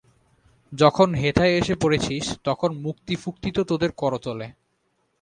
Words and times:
যখন 0.71 1.13
হেথায় 1.13 1.53
এসে 1.57 1.75
পড়েছিস, 1.75 2.25
তখন 2.43 2.69
মুক্তি-ফুক্তি 2.77 3.49
তো 3.51 3.61
তোদের 3.63 3.91
করতলে। 3.91 4.47